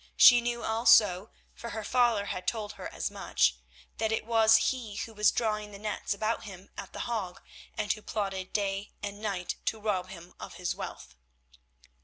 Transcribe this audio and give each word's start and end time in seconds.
She 0.17 0.41
knew 0.41 0.63
also, 0.63 1.29
for 1.53 1.69
her 1.69 1.83
father 1.83 2.25
had 2.25 2.47
told 2.47 2.73
her 2.73 2.91
as 2.91 3.11
much, 3.11 3.57
that 3.99 4.11
it 4.11 4.25
was 4.25 4.57
he 4.71 4.95
who 4.95 5.13
was 5.13 5.29
drawing 5.29 5.69
the 5.71 5.77
nets 5.77 6.11
about 6.11 6.45
him 6.45 6.71
at 6.75 6.91
The 6.91 7.01
Hague, 7.01 7.39
and 7.77 7.93
who 7.93 8.01
plotted 8.01 8.51
day 8.51 8.93
and 9.03 9.21
night 9.21 9.57
to 9.65 9.79
rob 9.79 10.09
him 10.09 10.33
of 10.39 10.55
his 10.55 10.73
wealth. 10.73 11.13